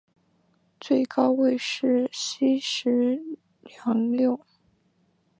[0.79, 3.21] 最高位是西十
[3.85, 4.41] 两六。